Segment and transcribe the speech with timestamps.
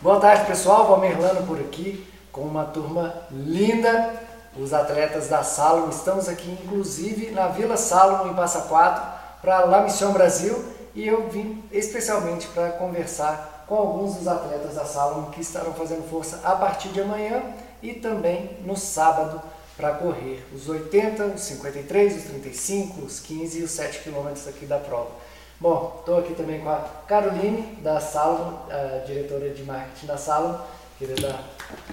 [0.00, 0.86] Boa tarde, pessoal.
[0.86, 4.14] Valmir Lano por aqui com uma turma linda.
[4.56, 5.88] Os atletas da Salomon.
[5.88, 9.02] Estamos aqui, inclusive, na Vila Salomon, em Passa Quatro,
[9.42, 10.64] para La Mission Brasil.
[10.94, 16.08] E eu vim especialmente para conversar com alguns dos atletas da Salomon que estarão fazendo
[16.08, 17.42] força a partir de amanhã
[17.82, 19.42] e também no sábado
[19.76, 24.64] para correr os 80, os 53, os 35, os 15 e os 7 quilômetros aqui
[24.64, 25.10] da prova.
[25.60, 30.60] Bom, estou aqui também com a Caroline da Salomon, a diretora de marketing da Salomon.
[30.96, 31.42] Queria dar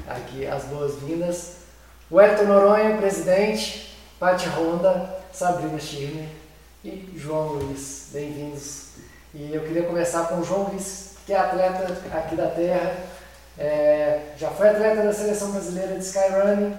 [0.07, 1.53] aqui as boas-vindas.
[2.11, 6.29] O Elton Noronha, presidente, Paty Ronda, Sabrina Schirmer
[6.83, 8.09] e João Luiz.
[8.13, 8.89] Bem-vindos.
[9.33, 12.95] E eu queria começar com o João Luiz, que é atleta aqui da Terra.
[13.57, 16.77] É, já foi atleta da seleção brasileira de Skyrunning,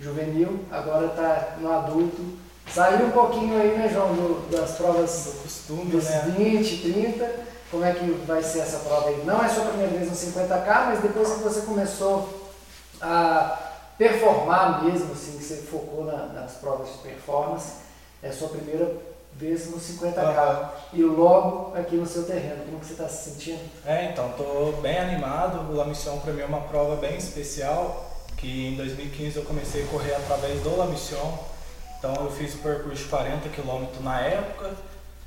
[0.00, 2.43] juvenil, agora está no adulto
[2.74, 6.34] Saiu um pouquinho aí, né, João, do, das provas do costume, dos né?
[6.36, 7.30] 20, 30.
[7.70, 9.22] Como é que vai ser essa prova aí?
[9.24, 12.52] Não é sua primeira vez no 50K, mas depois que você começou
[13.00, 13.58] a
[13.96, 17.74] performar mesmo, assim, que você focou na, nas provas de performance,
[18.20, 18.92] é sua primeira
[19.34, 20.68] vez no 50K.
[20.94, 23.70] E logo aqui no seu terreno, como que você está se sentindo?
[23.86, 25.70] É, então, estou bem animado.
[25.70, 29.84] O La Mission para mim é uma prova bem especial, que em 2015 eu comecei
[29.84, 31.53] a correr através do La Mission
[32.04, 34.72] então eu fiz o percurso de 40 km na época,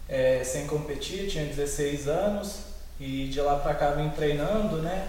[0.07, 2.59] é, sem competir, tinha 16 anos
[2.99, 5.07] e de lá pra cá vim treinando, né?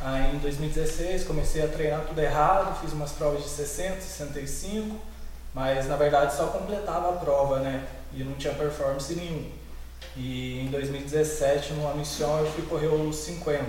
[0.00, 4.96] Aí em 2016 comecei a treinar tudo errado, fiz umas provas de 60, 65,
[5.52, 7.84] mas na verdade só completava a prova, né?
[8.14, 9.50] E não tinha performance nenhum.
[10.16, 13.64] E em 2017 numa missão eu fui correr os 50.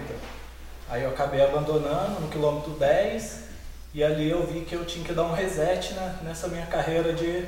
[0.88, 3.49] Aí eu acabei abandonando no quilômetro 10
[3.94, 7.12] e ali eu vi que eu tinha que dar um reset né, nessa minha carreira
[7.12, 7.46] de,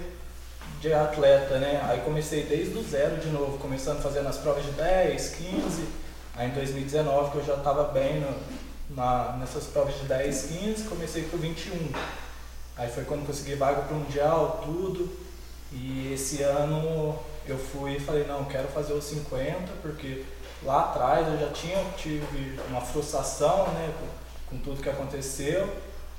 [0.79, 1.79] de atleta, né?
[1.87, 5.87] Aí comecei desde o zero de novo, começando fazendo as provas de 10, 15.
[6.35, 8.35] Aí em 2019, que eu já estava bem no,
[8.95, 11.91] na, nessas provas de 10, 15, comecei com 21.
[12.75, 15.09] Aí foi quando consegui vaga para o Mundial, tudo.
[15.71, 20.25] E esse ano eu fui e falei, não, quero fazer os 50, porque
[20.63, 25.69] lá atrás eu já tinha, tive uma frustração né, com, com tudo que aconteceu.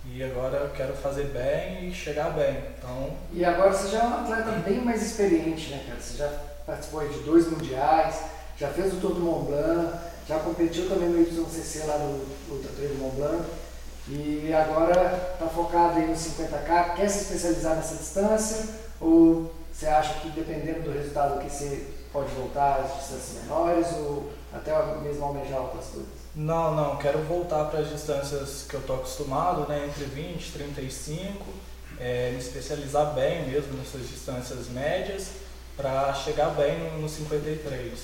[0.05, 2.65] E agora eu quero fazer bem e chegar bem.
[2.77, 3.11] Então...
[3.33, 6.01] E agora você já é um atleta bem mais experiente, né, cara?
[6.01, 6.29] Você já
[6.67, 8.23] participou de dois mundiais,
[8.57, 9.97] já fez o Tour do Mont Blanc,
[10.27, 13.45] já competiu também no YCC lá no Ultra do Mont Blanc.
[14.09, 18.69] E agora está focado aí no 50K, quer se especializar nessa distância?
[19.01, 24.31] Ou você acha que dependendo do resultado que você pode voltar às distâncias menores ou
[24.53, 26.22] até mesmo almejar outras coisas?
[26.35, 30.53] Não, não, quero voltar para as distâncias que eu estou acostumado, né, entre 20 e
[30.53, 31.45] 35,
[32.01, 35.29] é, me especializar bem mesmo nessas distâncias médias
[35.77, 37.99] para chegar bem no, no 53.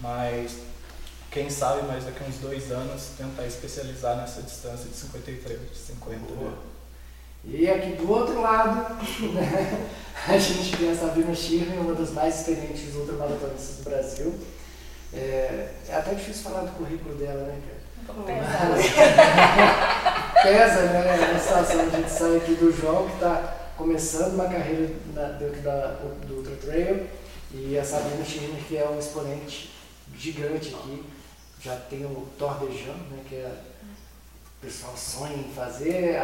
[0.00, 0.58] Mas
[1.32, 5.76] quem sabe mais daqui a uns dois anos tentar especializar nessa distância de 53, de
[5.76, 6.18] 50.
[6.32, 6.52] Boa.
[7.44, 8.94] E aqui do outro lado,
[9.34, 9.90] né,
[10.28, 14.34] a gente tem a Sabrina Schirmer, uma das mais experientes ultramaratonistas do Brasil.
[15.16, 17.84] É, é até difícil falar do currículo dela, né, cara?
[20.42, 21.32] Pesa, né?
[21.34, 25.60] A situação, a gente sai aqui do João, que está começando uma carreira na, dentro
[25.62, 27.06] da, do Ultra Trail,
[27.52, 29.70] e a Sabrina Schirmer, que é um exponente
[30.16, 31.04] gigante aqui,
[31.60, 36.16] já tem o Thor de Jean, né, que é, o pessoal sonha em fazer,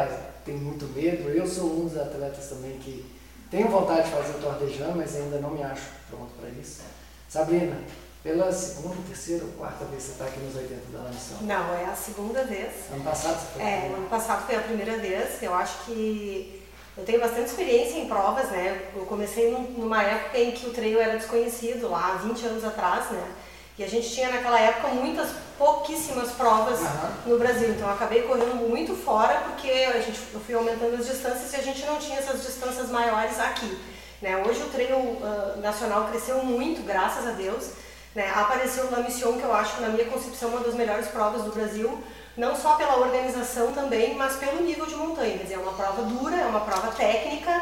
[0.45, 1.29] tem muito medo.
[1.29, 3.05] Eu sou um dos atletas também que
[3.49, 6.49] tenho vontade de fazer o Thor de Jean, mas ainda não me acho pronto para
[6.49, 6.81] isso.
[7.27, 7.75] Sabrina,
[8.23, 11.37] pela segunda, terceira ou quarta vez você está aqui nos 80 da missão?
[11.41, 12.71] Não, é a segunda vez.
[12.91, 13.63] Ano passado você foi?
[13.63, 15.41] É, ano passado foi a primeira vez.
[15.41, 16.61] Eu acho que
[16.95, 18.89] eu tenho bastante experiência em provas, né?
[18.95, 23.31] Eu comecei numa época em que o trail era desconhecido, lá 20 anos atrás, né?
[23.79, 27.31] E a gente tinha naquela época muitas, pouquíssimas provas uhum.
[27.31, 27.69] no Brasil.
[27.69, 31.55] Então eu acabei correndo muito fora porque a gente, eu fui aumentando as distâncias e
[31.55, 33.79] a gente não tinha essas distâncias maiores aqui.
[34.21, 34.37] Né?
[34.45, 37.71] Hoje o trail uh, nacional cresceu muito, graças a Deus.
[38.13, 38.29] Né?
[38.35, 41.51] Apareceu na Mission, que eu acho na minha concepção é uma das melhores provas do
[41.51, 42.01] Brasil,
[42.35, 45.37] não só pela organização também, mas pelo nível de montanha.
[45.37, 47.61] Quer dizer, é uma prova dura, é uma prova técnica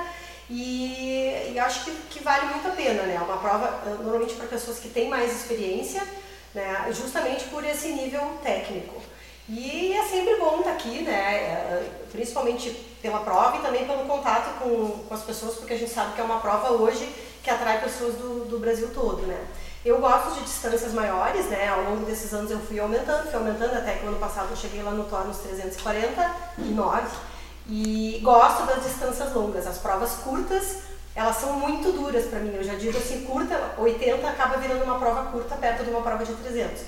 [0.50, 3.04] e, e acho que, que, vale muito a pena.
[3.04, 3.16] Né?
[3.16, 6.02] É uma prova eh, normalmente para pessoas que têm mais experiência,
[6.54, 6.88] né?
[6.92, 9.02] justamente por esse nível técnico.
[9.48, 11.38] E é sempre bom estar aqui, né?
[11.38, 12.70] Eh, principalmente
[13.02, 16.22] pela prova e também pelo contato com, com as pessoas, porque a gente sabe que
[16.22, 17.10] é uma prova hoje
[17.42, 19.24] que atrai pessoas do, do Brasil todo.
[19.24, 19.44] Né?
[19.84, 21.70] Eu gosto de distâncias maiores, né?
[21.70, 24.58] Ao longo desses anos eu fui aumentando, fui aumentando até que no ano passado eu
[24.58, 27.08] cheguei lá no Thor nos 349
[27.68, 29.66] e gosto das distâncias longas.
[29.66, 30.80] As provas curtas,
[31.16, 32.54] elas são muito duras para mim.
[32.54, 36.26] Eu já digo assim, curta, 80 acaba virando uma prova curta perto de uma prova
[36.26, 36.82] de 300.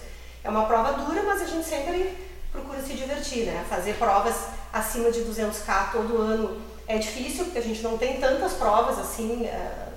[0.44, 2.18] É uma prova dura, mas a gente sempre
[2.52, 3.66] procura se divertir né?
[3.70, 4.36] Fazer provas
[4.74, 9.46] acima de 200k todo ano é difícil, porque a gente não tem tantas provas assim,
[9.46, 9.91] é,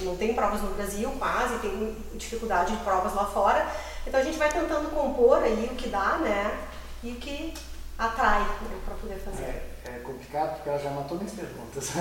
[0.00, 3.66] não tem provas no Brasil quase, tem dificuldade de provas lá fora.
[4.06, 6.58] Então a gente vai tentando compor aí o que dá, né?
[7.02, 7.54] E o que
[7.98, 9.44] atrai né, para poder fazer.
[9.44, 11.90] É, é, complicado porque ela já matou minhas perguntas.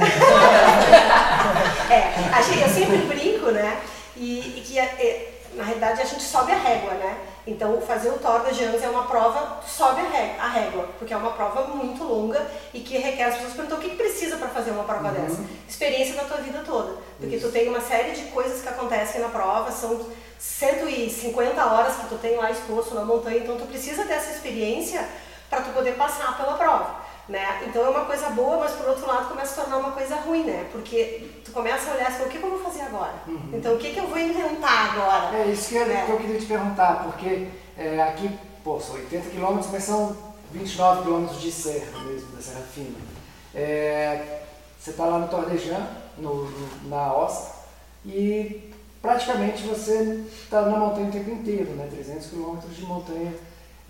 [1.90, 3.82] é, gente, eu sempre brinco, né?
[4.16, 7.18] E, e que é, na realidade a gente sobe a régua, né?
[7.46, 10.02] Então fazer o Tour de Jans é uma prova, sobe
[10.40, 13.82] a régua, porque é uma prova muito longa e que requer as pessoas perguntam o
[13.82, 15.14] que, que precisa para fazer uma prova uhum.
[15.14, 15.44] dessa?
[15.68, 16.98] Experiência da tua vida toda.
[17.20, 17.48] Porque Isso.
[17.48, 20.06] tu tem uma série de coisas que acontecem na prova, são
[20.38, 25.08] 150 horas que tu tem lá exposto na montanha, então tu precisa ter essa experiência
[25.50, 27.01] para tu poder passar pela prova.
[27.32, 27.64] Né?
[27.66, 30.44] Então é uma coisa boa, mas por outro lado começa a tornar uma coisa ruim,
[30.44, 30.68] né?
[30.70, 33.14] Porque tu começa a olhar assim, o que, eu vou fazer agora?
[33.26, 33.52] Uhum.
[33.54, 35.38] Então o que, que eu vou inventar agora?
[35.38, 36.04] É isso que, eu, né?
[36.06, 37.48] que eu queria te perguntar, porque
[37.78, 40.14] é, aqui, pô, são 80 quilômetros, mas são
[40.52, 42.98] 29 quilômetros de serra mesmo, da Serra Fina.
[43.56, 44.42] É,
[44.78, 45.88] você está lá no Tordejan,
[46.18, 47.56] no, no, na Osta,
[48.06, 51.88] e praticamente você está na montanha o tempo inteiro, né?
[51.90, 53.34] 300 quilômetros de montanha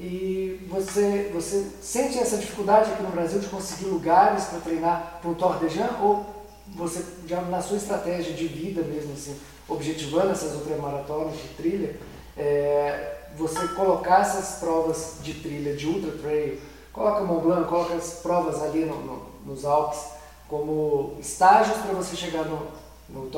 [0.04, 5.30] e você, você sente essa dificuldade aqui no Brasil de conseguir lugares para treinar para
[5.30, 5.58] o Tour?
[6.02, 6.26] Ou
[6.70, 9.40] você, já na sua estratégia de vida mesmo, assim,
[9.70, 11.96] objetivando essas ultramaratonas de trilha,
[12.36, 16.60] é, você colocar essas provas de trilha, de ultra trail,
[16.92, 20.00] coloca Mont Blanc, coloca as provas ali no, no, nos Alpes
[20.48, 22.68] como estágios para você chegar no,
[23.08, 23.30] no?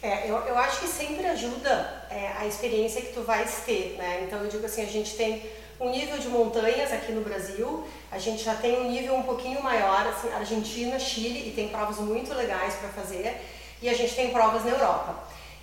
[0.00, 4.24] É, eu, eu acho que sempre ajuda é, a experiência que tu vais ter, né?
[4.24, 5.42] Então eu digo assim, a gente tem
[5.80, 9.62] um nível de montanhas aqui no Brasil, a gente já tem um nível um pouquinho
[9.62, 13.40] maior, assim, Argentina, Chile, e tem provas muito legais para fazer,
[13.80, 15.14] e a gente tem provas na Europa.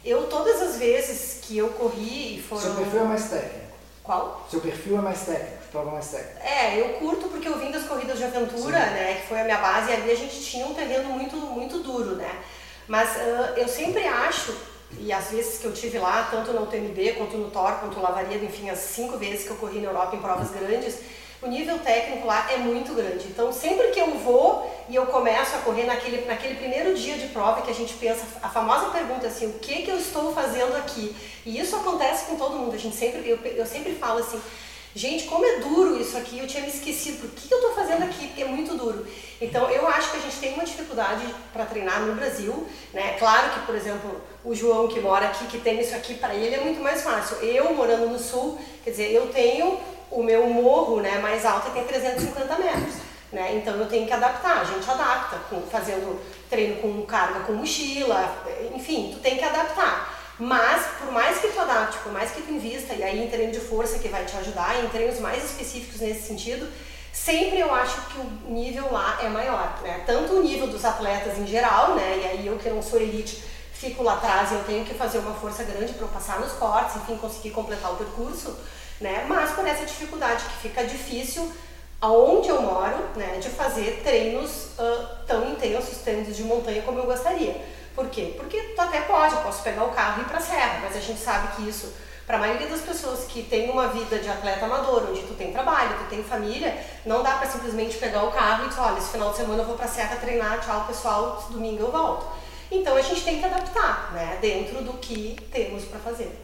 [0.03, 2.61] Eu, todas as vezes que eu corri e foram...
[2.61, 3.65] Seu perfil é mais técnico.
[4.03, 4.47] Qual?
[4.51, 6.39] Seu perfil é mais técnico, prova mais técnica.
[6.39, 8.91] É, eu curto porque eu vim das corridas de aventura, Sim.
[8.91, 11.79] né, que foi a minha base, e ali a gente tinha um terreno muito, muito
[11.79, 12.29] duro, né.
[12.87, 14.55] Mas uh, eu sempre acho,
[14.99, 18.03] e às vezes que eu tive lá, tanto no UTMB quanto no Thor, quanto no
[18.03, 20.99] Lavaria, enfim, as cinco vezes que eu corri na Europa em provas grandes,
[21.41, 23.27] o nível técnico lá é muito grande.
[23.27, 27.27] Então, sempre que eu vou e eu começo a correr naquele, naquele primeiro dia de
[27.27, 30.75] prova que a gente pensa, a famosa pergunta assim, o que que eu estou fazendo
[30.77, 31.15] aqui?
[31.45, 32.73] E isso acontece com todo mundo.
[32.73, 34.41] A gente sempre, eu, eu sempre falo assim,
[34.95, 37.19] Gente, como é duro isso aqui, eu tinha me esquecido.
[37.19, 38.27] Por que eu estou fazendo aqui?
[38.27, 39.05] Porque é muito duro.
[39.41, 41.21] Então, eu acho que a gente tem uma dificuldade
[41.51, 42.65] para treinar no Brasil.
[42.93, 43.17] Né?
[43.19, 46.55] Claro que, por exemplo, o João que mora aqui, que tem isso aqui, para ele
[46.55, 47.35] é muito mais fácil.
[47.39, 49.77] Eu, morando no Sul, quer dizer, eu tenho
[50.09, 52.95] o meu morro né, mais alto, tem 350 metros.
[53.33, 53.57] Né?
[53.57, 54.61] Então, eu tenho que adaptar.
[54.61, 58.33] A gente adapta, com, fazendo treino com carga com mochila,
[58.73, 60.14] enfim, tu tem que adaptar.
[60.37, 63.53] Mas, por mais que tu adapte, por mais que tu invista, e aí em treino
[63.53, 66.67] de força que vai te ajudar, em treinos mais específicos nesse sentido,
[67.13, 70.03] sempre eu acho que o nível lá é maior, né?
[70.05, 72.19] Tanto o nível dos atletas em geral, né?
[72.21, 73.41] E aí eu que não sou elite,
[73.71, 76.51] fico lá atrás e eu tenho que fazer uma força grande para eu passar nos
[76.53, 78.57] cortes, enfim, conseguir completar o percurso,
[78.99, 79.25] né?
[79.29, 81.49] Mas por essa dificuldade que fica difícil
[82.01, 87.05] aonde eu moro, né, de fazer treinos uh, tão intensos, treinos de montanha como eu
[87.05, 87.55] gostaria.
[87.95, 88.33] Por quê?
[88.35, 90.97] Porque tu até pode, eu posso pegar o carro e ir para a serra, mas
[90.97, 91.93] a gente sabe que isso,
[92.27, 95.53] para a maioria das pessoas que tem uma vida de atleta amador, onde tu tem
[95.53, 99.09] trabalho, tu tem família, não dá para simplesmente pegar o carro e dizer, olha, esse
[99.09, 102.27] final de semana eu vou para a serra treinar, tchau pessoal, domingo eu volto.
[102.69, 106.35] Então a gente tem que adaptar, né, dentro do que temos para fazer.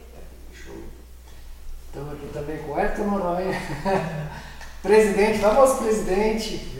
[1.87, 3.51] Estamos aqui também com o Hector Noronha.
[4.81, 6.71] presidente, famoso presidente.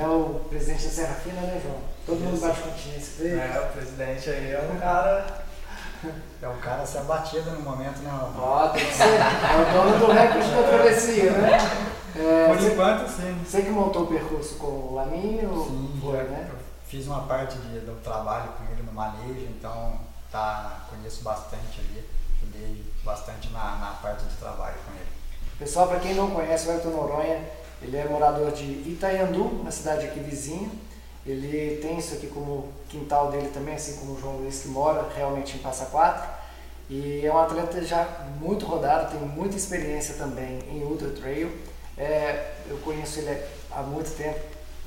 [0.00, 1.78] É o presidente da Serra Fina, né, João?
[2.06, 3.40] Todo mundo bate continência dele.
[3.40, 5.44] É, o presidente aí é um cara.
[6.42, 8.10] É um cara a ser abatido no momento, né?
[8.38, 9.04] Ó, tem que ser.
[9.04, 11.58] É o dono do recorde da travessia, né?
[12.16, 13.44] É, Por enquanto, sim.
[13.44, 15.64] Você que montou o percurso com o Laminho?
[15.64, 16.48] Sim, foi, né?
[16.50, 20.00] Eu fiz uma parte de, do trabalho com ele no manejo, então
[20.32, 22.08] tá, conheço bastante ali.
[22.42, 25.19] Ajudei bastante na, na parte de trabalho com ele.
[25.60, 27.38] Pessoal, para quem não conhece o Ayrton Noronha,
[27.82, 30.70] ele é morador de Itaiandu, uma cidade aqui vizinha.
[31.26, 35.06] Ele tem isso aqui como quintal dele também, assim como o João Luiz, que mora
[35.14, 36.26] realmente em Passa Quatro.
[36.88, 41.54] E é um atleta já muito rodado, tem muita experiência também em Ultra Trail.
[41.98, 43.38] É, eu conheço ele
[43.70, 44.40] há muito tempo,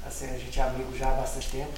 [0.08, 1.74] assim, a gente é amigo já há bastante tempo.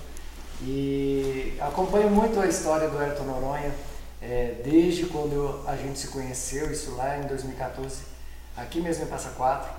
[0.61, 3.75] E acompanho muito a história do Ayrton Noronha,
[4.21, 8.14] é, desde quando a gente se conheceu, isso lá em 2014
[8.55, 9.69] aqui mesmo em Passa Quatro.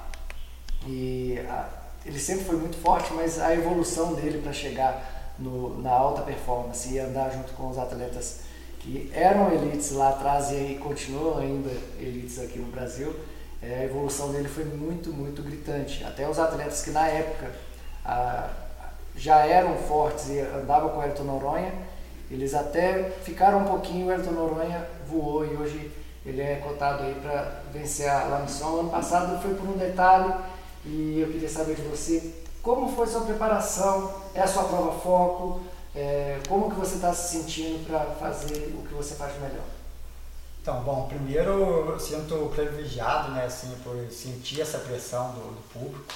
[0.86, 1.68] E a,
[2.04, 6.88] ele sempre foi muito forte, mas a evolução dele para chegar no, na alta performance
[6.92, 8.40] e andar junto com os atletas
[8.78, 13.14] que eram elites lá atrás e continuam ainda elites aqui no Brasil,
[13.60, 16.04] é, a evolução dele foi muito, muito gritante.
[16.04, 17.52] Até os atletas que na época
[18.04, 18.48] a,
[19.16, 21.72] já eram fortes e andavam com o Ayrton Noronha,
[22.30, 25.90] eles até ficaram um pouquinho, o Ayrton Noronha voou e hoje
[26.26, 28.80] ele é cotado aí para vencer a La Mission.
[28.80, 30.34] Ano passado foi por um detalhe
[30.84, 35.60] e eu queria saber de você como foi sua preparação, é a sua prova foco,
[35.94, 39.64] é, como que você está se sentindo para fazer o que você faz melhor?
[40.60, 41.52] Então, bom, primeiro
[41.92, 46.12] eu sinto privilegiado, né, assim, por sentir essa pressão do, do público,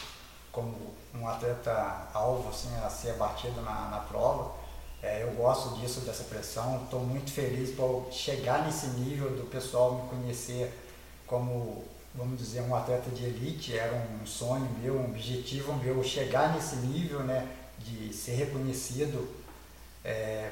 [0.50, 0.74] como
[1.14, 4.50] um atleta alvo, assim, a ser batido na, na prova.
[5.02, 6.82] É, eu gosto disso, dessa pressão.
[6.84, 10.72] Estou muito feliz por chegar nesse nível do pessoal me conhecer
[11.26, 13.76] como, vamos dizer, um atleta de elite.
[13.76, 19.26] Era um sonho meu, um objetivo meu chegar nesse nível, né, de ser reconhecido
[20.04, 20.50] é,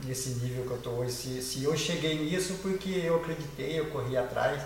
[0.00, 1.12] nesse nível que eu estou hoje.
[1.12, 4.60] Se, se eu cheguei nisso porque eu acreditei, eu corri atrás.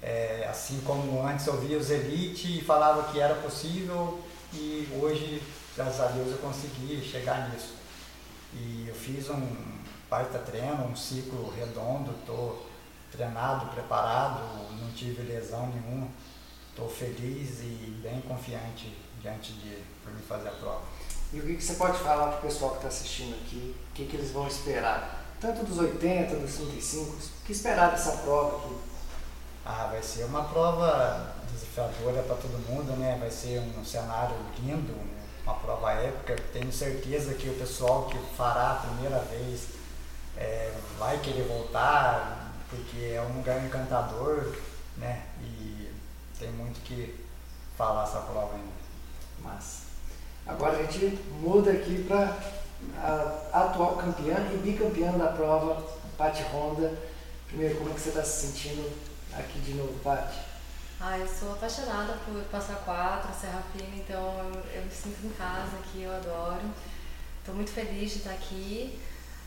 [0.00, 4.20] É, assim como antes eu via os elite e falava que era possível
[4.52, 5.40] e hoje,
[5.76, 7.81] graças a Deus, eu consegui chegar nisso.
[8.54, 9.46] E eu fiz um
[10.10, 12.66] baita treino, um ciclo redondo, estou
[13.10, 14.40] treinado, preparado,
[14.80, 16.08] não tive lesão nenhuma.
[16.70, 20.82] Estou feliz e bem confiante diante de por me fazer a prova.
[21.32, 23.74] E o que, que você pode falar para o pessoal que está assistindo aqui?
[23.90, 25.22] O que, que eles vão esperar?
[25.40, 28.76] Tanto dos 80, dos 35, o que esperar dessa prova aqui?
[29.64, 33.16] Ah, vai ser uma prova desafiadora para todo mundo, né?
[33.18, 34.94] Vai ser um cenário lindo,
[35.44, 36.36] uma prova épica.
[36.52, 39.68] Tenho certeza que o pessoal que fará a primeira vez
[40.36, 44.54] é, vai querer voltar, porque é um lugar encantador,
[44.96, 45.26] né?
[45.40, 45.90] E
[46.38, 47.24] tem muito que
[47.76, 48.82] falar essa prova ainda.
[49.40, 49.82] Mas
[50.46, 52.36] Agora a gente muda aqui para
[52.98, 55.82] a atual campeã e bicampeã da prova,
[56.18, 56.92] Paty Honda.
[57.46, 58.90] Primeiro, como é que você está se sentindo
[59.32, 60.51] aqui de novo, Paty?
[61.04, 65.30] Ah, eu sou apaixonada por Passa Quatro, Serra Fina, então eu, eu, me sinto em
[65.30, 66.62] casa aqui, eu adoro.
[67.40, 69.00] Estou muito feliz de estar aqui.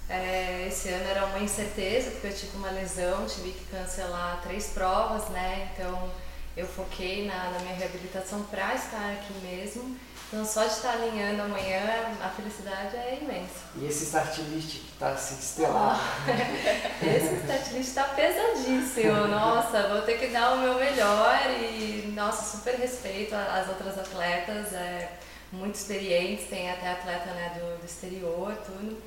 [0.09, 4.71] É, esse ano era uma incerteza, porque eu tive uma lesão, tive que cancelar três
[4.71, 5.71] provas, né?
[5.74, 6.12] Então
[6.55, 9.97] eu foquei na, na minha reabilitação para estar aqui mesmo.
[10.27, 11.81] Então, só de estar alinhando amanhã,
[12.21, 13.59] a felicidade é imensa.
[13.75, 16.00] E esse start list que está assim, estelar?
[17.01, 19.27] esse start list está pesadíssimo.
[19.27, 24.74] Nossa, vou ter que dar o meu melhor e, nossa, super respeito às outras atletas,
[24.74, 25.12] é,
[25.51, 28.97] muito experientes, tem até atleta né, do, do exterior, tudo.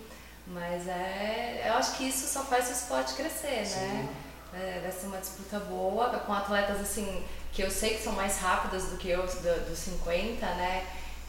[0.46, 3.64] Mas é, eu acho que isso só faz o esporte crescer, né?
[3.64, 3.80] Sim.
[3.80, 4.08] né?
[4.54, 8.38] É, vai ser uma disputa boa, com atletas assim, que eu sei que são mais
[8.38, 10.86] rápidas do que eu, dos do 50, né?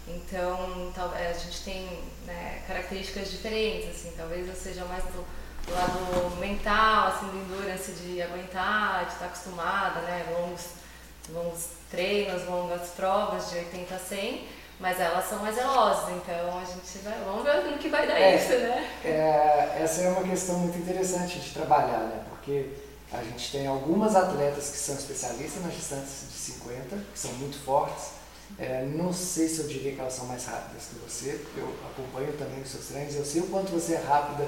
[0.08, 1.88] Então, a gente tem
[2.26, 5.24] né, características diferentes, assim, talvez eu seja mais do,
[5.68, 10.66] do, lado mental, assim, do endurance, de aguentar, de estar acostumada, né, longos,
[11.32, 14.48] longos treinos, longas provas de 80 a 100,
[14.80, 18.20] mas elas são mais velozes, então a gente vai, vamos ver no que vai dar
[18.20, 18.90] é, isso, né?
[19.06, 22.70] É, essa é uma questão muito interessante de trabalhar, né, porque
[23.12, 27.58] a gente tem algumas atletas que são especialistas nas distâncias de 50, que são muito
[27.64, 28.20] fortes,
[28.58, 32.34] é, não sei se eu diria que elas são mais rápidas que você, eu acompanho
[32.34, 34.48] também os seus treinos, eu sei o quanto você é rápida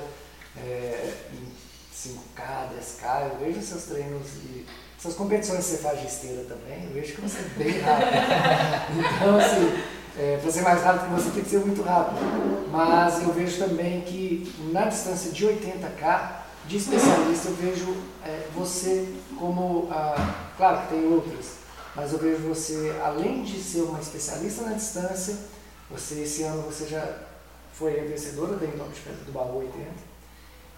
[0.57, 1.51] é, em
[1.95, 4.65] 5K, 10K, eu vejo seus treinos e
[4.99, 8.99] suas competições que você faz de esteira também, eu vejo que você é bem rápido.
[9.17, 9.83] então, assim,
[10.17, 12.19] é, para ser mais rápido que você tem que ser muito rápido.
[12.69, 19.13] Mas eu vejo também que na distância de 80K, de especialista, eu vejo é, você
[19.37, 21.55] como, ah, claro que tem outras,
[21.95, 25.35] mas eu vejo você, além de ser uma especialista na distância,
[25.89, 27.19] você esse ano você já
[27.73, 30.11] foi vencedora da Indoor de Pedra do Baú 80,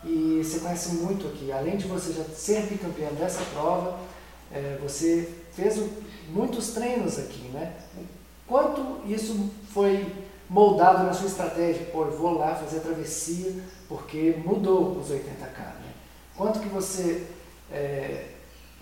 [0.05, 3.99] e você conhece muito aqui, além de você já ser bicampeã dessa prova,
[4.51, 5.79] é, você fez
[6.29, 7.73] muitos treinos aqui, né?
[8.47, 10.05] Quanto isso foi
[10.49, 11.85] moldado na sua estratégia?
[11.85, 13.53] Pô, eu vou lá fazer a travessia
[13.87, 15.93] porque mudou os 80K, né?
[16.35, 17.27] Quanto que você
[17.71, 18.25] é,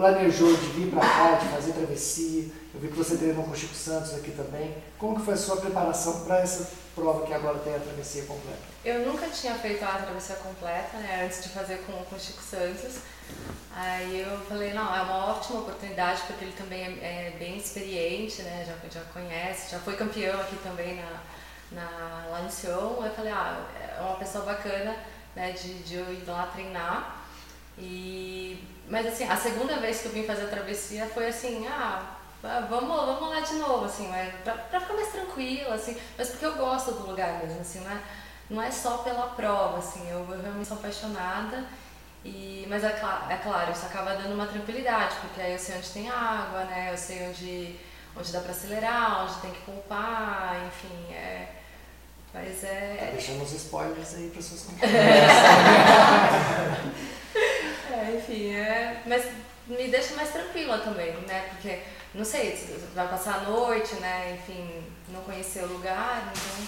[0.01, 2.45] planejou de vir para cá, de fazer travessia.
[2.73, 4.75] Eu vi que você treinou com o Chico Santos aqui também.
[4.97, 8.59] Como que foi a sua preparação para essa prova que agora tem a travessia completa?
[8.83, 12.41] Eu nunca tinha feito a travessia completa, né, antes de fazer com, com o Chico
[12.41, 12.95] Santos.
[13.75, 18.41] Aí eu falei, não, é uma ótima oportunidade, porque ele também é, é bem experiente,
[18.41, 21.21] né, já, já conhece, já foi campeão aqui também na,
[21.71, 23.03] na, lá no Sion.
[23.03, 23.65] Eu falei, ah,
[23.97, 24.95] é uma pessoa bacana
[25.35, 27.21] né, de, de eu ir lá treinar.
[27.77, 32.17] E mas assim, a segunda vez que eu vim fazer a travessia foi assim, ah,
[32.69, 36.45] vamos, vamos lá de novo, assim, mas pra, pra ficar mais tranquila, assim, mas porque
[36.45, 38.01] eu gosto do lugar mesmo, assim, não é,
[38.49, 41.63] não é só pela prova, assim, eu, eu realmente sou apaixonada
[42.25, 42.89] E, mas é,
[43.29, 46.89] é, claro, isso acaba dando uma tranquilidade, porque aí eu sei onde tem água, né?
[46.91, 47.79] Eu sei onde,
[48.15, 51.60] onde dá para acelerar, onde tem que poupar, enfim, é.
[52.33, 52.97] Mas é.
[52.99, 54.65] Tá deixando os spoilers aí para suas
[57.91, 59.01] é, enfim, é.
[59.05, 59.25] Mas
[59.67, 61.49] me deixa mais tranquila também, né?
[61.49, 61.79] Porque,
[62.15, 62.55] não sei,
[62.95, 64.39] vai passar a noite, né?
[64.39, 66.67] Enfim, não conhecer o lugar, então.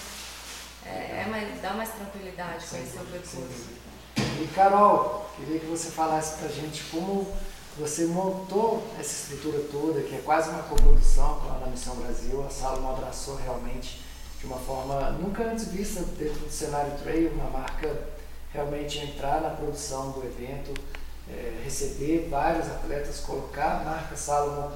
[0.86, 3.68] É, é mais, dá mais tranquilidade conhecer o percurso.
[4.16, 7.34] E Carol, queria que você falasse pra gente como
[7.78, 12.44] você montou essa estrutura toda, que é quase uma coprodução com a Missão Brasil.
[12.46, 14.03] A Salomon abraçou realmente
[14.44, 17.90] de uma forma nunca antes vista dentro do cenário trail, uma marca
[18.52, 20.78] realmente entrar na produção do evento,
[21.28, 24.70] é, receber vários atletas, colocar a marca Salomon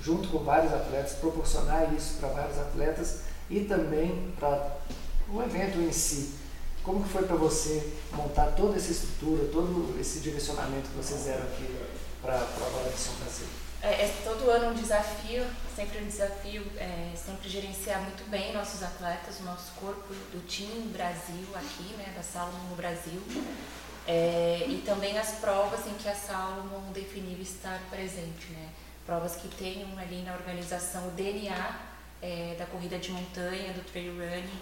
[0.00, 4.78] junto com vários atletas, proporcionar isso para vários atletas e também para
[5.28, 6.34] o evento em si.
[6.82, 11.44] Como que foi para você montar toda essa estrutura, todo esse direcionamento que vocês deram
[11.44, 11.66] aqui
[12.20, 13.63] para a prova de São Brasil?
[13.84, 15.44] É, é, todo ano um desafio,
[15.76, 20.88] sempre um desafio, é, sempre gerenciar muito bem nossos atletas, o nosso corpo do time
[20.90, 23.20] Brasil aqui, né, da Salomon no Brasil,
[24.08, 28.70] é, e também as provas em que a Salomon definiu estar presente, né,
[29.04, 31.76] provas que tenham ali na organização o DNA
[32.22, 34.60] é, da corrida de montanha, do trail running,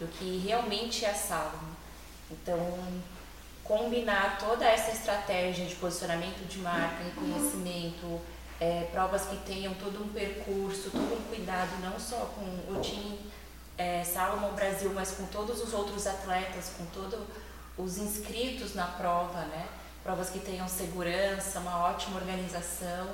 [0.00, 1.74] do que realmente é a Salomon.
[2.28, 2.58] Então,
[3.62, 8.20] combinar toda essa estratégia de posicionamento de marca, reconhecimento,
[8.60, 13.18] é, provas que tenham todo um percurso, todo um cuidado, não só com o time
[13.76, 17.18] é, Salomon Brasil, mas com todos os outros atletas, com todos
[17.76, 19.66] os inscritos na prova, né?
[20.02, 23.08] Provas que tenham segurança, uma ótima organização.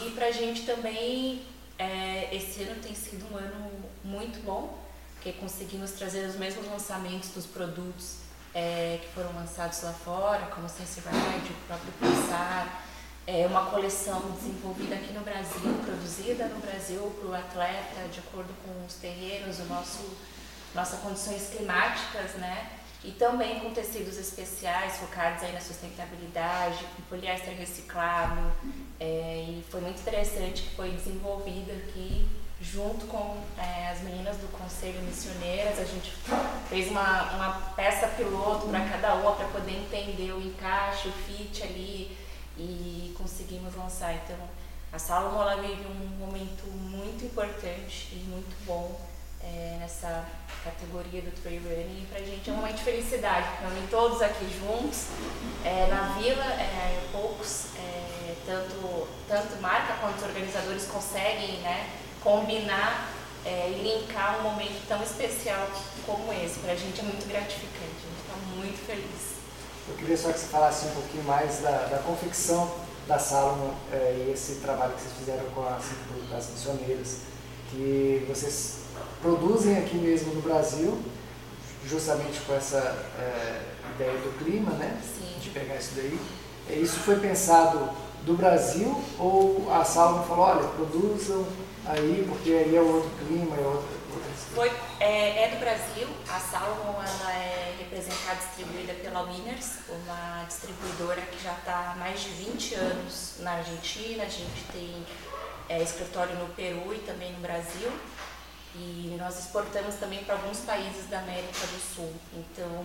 [0.00, 1.44] E para a gente também,
[1.78, 3.70] é, esse ano tem sido um ano
[4.04, 4.78] muito bom,
[5.14, 8.16] porque conseguimos trazer os mesmos lançamentos dos produtos
[8.54, 12.82] é, que foram lançados lá fora, como o Sense Ride, o próprio Pulsar,
[13.26, 18.52] é uma coleção desenvolvida aqui no Brasil, produzida no Brasil para o atleta, de acordo
[18.64, 20.16] com os terrenos, o nosso,
[20.74, 22.70] nossas condições climáticas, né?
[23.04, 28.50] E também com tecidos especiais focados aí na sustentabilidade, com poliéster reciclável.
[28.98, 32.28] É, e foi muito interessante que foi desenvolvido aqui
[32.60, 36.12] junto com é, as meninas do Conselho Missioneiras, a gente
[36.68, 41.60] fez uma, uma peça piloto para cada uma para poder entender o encaixe, o fit
[41.64, 42.16] ali
[42.56, 44.14] e conseguimos lançar.
[44.14, 44.36] Então,
[44.92, 49.00] a Salomon ela vive um momento muito importante e muito bom
[49.42, 50.26] é, nessa
[50.62, 54.46] categoria do trail running e pra gente é um momento de felicidade, porque todos aqui
[54.60, 55.08] juntos,
[55.64, 61.90] é, na vila, é, poucos, é, tanto, tanto marca quanto organizadores conseguem né,
[62.22, 63.12] combinar
[63.44, 65.68] é, e linkar um momento tão especial
[66.06, 66.60] como esse.
[66.60, 69.41] Para a gente é muito gratificante, a gente está muito feliz.
[69.88, 72.70] Eu queria só que você falasse um pouquinho mais da, da confecção
[73.06, 75.84] da Salomon é, e esse trabalho que vocês fizeram com as,
[76.36, 77.16] as missioneiras,
[77.70, 78.82] que vocês
[79.20, 80.98] produzem aqui mesmo no Brasil,
[81.84, 82.78] justamente com essa
[83.18, 83.62] é,
[83.94, 85.00] ideia do clima, né?
[85.02, 85.38] Sim.
[85.40, 86.18] De pegar isso daí.
[86.70, 87.90] É, isso foi pensado
[88.24, 91.44] do Brasil ou a Salomon falou, olha, produzam
[91.86, 94.01] aí, porque aí é outro clima, é outra.
[94.54, 101.22] Foi, é, é, do Brasil, a Salomon ela é representada distribuída pela Winners, uma distribuidora
[101.22, 105.06] que já está há mais de 20 anos na Argentina, a gente tem
[105.70, 107.90] é, escritório no Peru e também no Brasil.
[108.74, 112.12] E nós exportamos também para alguns países da América do Sul.
[112.34, 112.84] Então,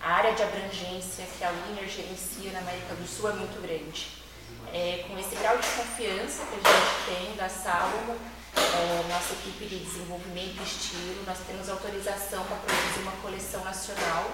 [0.00, 4.26] a área de abrangência que a Winner gerencia na América do Sul é muito grande
[4.72, 8.16] é, com esse grau de confiança que a gente tem da Salomon,
[8.56, 14.30] é, nossa equipe de desenvolvimento de estilo, nós temos autorização para produzir uma coleção nacional.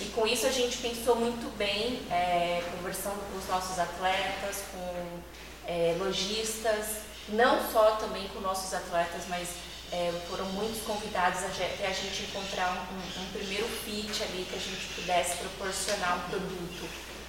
[0.00, 5.20] E com isso a gente pensou muito bem, é, conversando com os nossos atletas, com
[5.66, 9.48] é, lojistas, não só também com nossos atletas, mas
[9.92, 14.58] é, foram muitos convidados até a gente encontrar um, um, primeiro fit ali que a
[14.58, 16.88] gente pudesse proporcionar um produto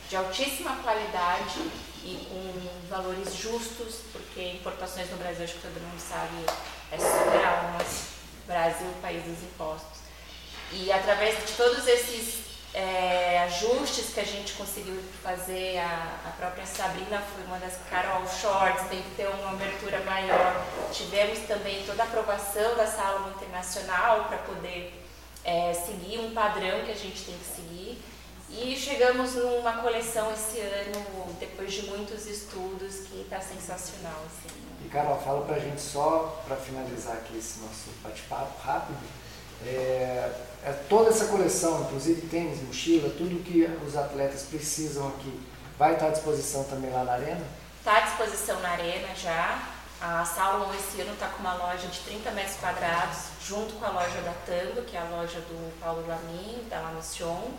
[0.09, 1.59] de altíssima qualidade
[2.03, 6.45] e com valores justos, porque importações no Brasil, acho que todo mundo sabe,
[6.91, 9.99] é surreal, mas Brasil, país dos impostos.
[10.71, 16.65] E através de todos esses é, ajustes que a gente conseguiu fazer, a, a, própria
[16.65, 20.65] Sabrina foi uma das Carol Shorts, tem que ter uma abertura maior.
[20.91, 25.03] Tivemos também toda a aprovação da Salomon Internacional para poder
[25.43, 28.01] é, seguir um padrão que a gente tem que seguir.
[28.49, 34.21] E chegamos numa coleção esse ano, depois de muitos estudos, que está sensacional.
[34.25, 34.55] Assim.
[34.85, 38.99] E Carol, fala pra gente só, para finalizar aqui esse nosso bate-papo rápido,
[39.65, 40.31] é,
[40.63, 45.39] é, toda essa coleção, inclusive tênis, mochila, tudo que os atletas precisam aqui
[45.77, 47.45] vai estar à disposição também lá na Arena?
[47.79, 49.73] Está à disposição na Arena já.
[49.99, 53.89] A Salomon esse ano está com uma loja de 30 metros quadrados, junto com a
[53.89, 57.51] loja da Tango, que é a loja do Paulo Lamin, da La Mission,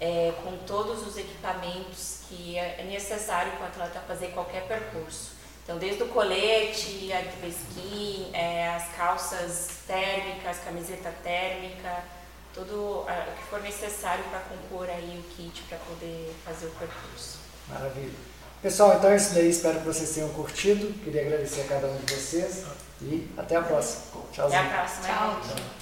[0.00, 5.32] é, com todos os equipamentos que é necessário para o atleta fazer qualquer percurso.
[5.62, 12.02] Então, desde o colete, a skin, é, as calças térmicas, camiseta térmica,
[12.52, 16.70] tudo é, o que for necessário para compor aí o kit para poder fazer o
[16.70, 17.38] percurso.
[17.68, 18.18] Maravilha.
[18.60, 19.48] Pessoal, então é isso daí.
[19.48, 20.92] Espero que vocês tenham curtido.
[21.04, 22.64] Queria agradecer a cada um de vocês
[23.00, 24.24] e até a próxima.
[24.32, 24.60] Tchauzinho.
[24.60, 25.06] Até a próxima.
[25.06, 25.79] Tchau.